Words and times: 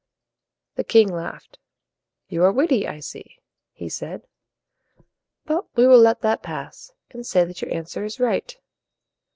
The 0.77 0.83
king 0.83 1.13
laughed. 1.13 1.59
"You 2.27 2.43
are 2.43 2.51
witty, 2.51 2.87
I 2.87 3.01
see," 3.01 3.37
he 3.71 3.87
said. 3.87 4.23
"But 5.45 5.65
we 5.77 5.85
will 5.85 5.99
let 6.01 6.21
that 6.21 6.41
pass, 6.41 6.91
and 7.11 7.23
say 7.23 7.45
that 7.45 7.61
your 7.61 7.71
answer 7.71 8.03
is 8.03 8.19
right. 8.19 8.57